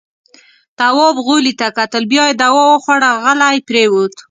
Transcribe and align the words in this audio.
تواب 0.79 1.15
غولي 1.25 1.53
ته 1.59 1.67
کتل. 1.77 2.03
بيا 2.11 2.23
يې 2.29 2.35
دوا 2.41 2.63
وخوړه، 2.71 3.11
غلی 3.23 3.55
پرېووت. 3.69 4.11